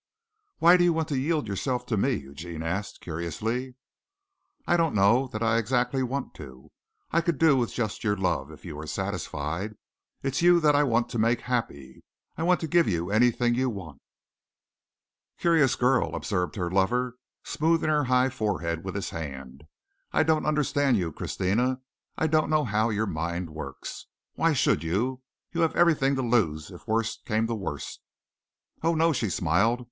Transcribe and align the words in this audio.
"Why 0.57 0.77
do 0.77 0.83
you 0.83 0.93
want 0.93 1.09
to 1.09 1.19
yield 1.19 1.47
yourself 1.47 1.85
to 1.85 1.95
me?" 1.95 2.15
Eugene 2.15 2.63
asked 2.63 3.01
curiously. 3.01 3.75
"I 4.65 4.75
don't 4.75 4.95
know 4.95 5.27
that 5.27 5.43
I 5.43 5.59
exactly 5.59 6.01
want 6.01 6.33
to. 6.37 6.71
I 7.11 7.21
could 7.21 7.37
do 7.37 7.55
with 7.55 7.71
just 7.71 8.03
your 8.03 8.17
love 8.17 8.49
if 8.51 8.65
you 8.65 8.75
were 8.75 8.87
satisfied. 8.87 9.75
It's 10.23 10.41
you 10.41 10.59
that 10.59 10.75
I 10.75 10.81
want 10.81 11.09
to 11.09 11.19
make 11.19 11.41
happy. 11.41 12.03
I 12.35 12.41
want 12.41 12.59
to 12.61 12.67
give 12.67 12.87
you 12.87 13.11
anything 13.11 13.53
you 13.53 13.69
want." 13.69 14.01
"Curious 15.37 15.75
girl," 15.75 16.15
observed 16.15 16.55
her 16.55 16.71
lover, 16.71 17.17
smoothing 17.43 17.89
her 17.89 18.05
high 18.05 18.29
forehead 18.29 18.83
with 18.83 18.95
his 18.95 19.11
hand. 19.11 19.65
"I 20.11 20.23
don't 20.23 20.47
understand 20.47 20.97
you, 20.97 21.11
Christina. 21.11 21.79
I 22.17 22.25
don't 22.25 22.49
know 22.49 22.63
how 22.63 22.89
your 22.89 23.05
mind 23.05 23.51
works. 23.51 24.07
Why 24.33 24.53
should 24.53 24.81
you? 24.83 25.21
You 25.51 25.61
have 25.61 25.75
everything 25.75 26.15
to 26.15 26.23
lose 26.23 26.71
if 26.71 26.87
worst 26.87 27.23
came 27.27 27.45
to 27.45 27.53
worst." 27.53 28.01
"Oh, 28.81 28.95
no," 28.95 29.13
she 29.13 29.29
smiled. 29.29 29.79